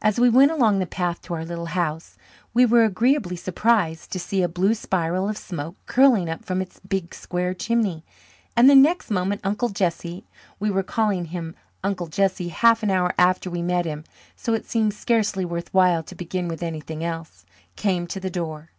As 0.00 0.18
we 0.18 0.30
went 0.30 0.50
along 0.50 0.78
the 0.78 0.86
path 0.86 1.20
to 1.20 1.34
our 1.34 1.44
little 1.44 1.66
house 1.76 2.16
we 2.54 2.64
were 2.64 2.82
agreeably 2.82 3.36
surprised 3.36 4.10
to 4.10 4.18
see 4.18 4.40
a 4.42 4.48
blue 4.48 4.72
spiral 4.72 5.28
of 5.28 5.36
smoke 5.36 5.76
curling 5.84 6.30
up 6.30 6.46
from 6.46 6.62
its 6.62 6.80
big, 6.88 7.14
square 7.14 7.52
chimney, 7.52 8.02
and 8.56 8.70
the 8.70 8.74
next 8.74 9.10
moment 9.10 9.42
Uncle 9.44 9.68
Jesse 9.68 10.24
(we 10.58 10.70
were 10.70 10.82
calling 10.82 11.26
him 11.26 11.54
Uncle 11.84 12.06
Jesse 12.06 12.48
half 12.48 12.82
an 12.82 12.90
hour 12.90 13.12
after 13.18 13.50
we 13.50 13.60
met 13.60 13.84
him, 13.84 14.04
so 14.34 14.54
it 14.54 14.64
seems 14.64 14.96
scarcely 14.96 15.44
worthwhile 15.44 16.02
to 16.04 16.14
begin 16.14 16.48
with 16.48 16.62
anything 16.62 17.04
else) 17.04 17.44
came 17.76 18.06
to 18.06 18.18
the 18.18 18.30
door. 18.30 18.70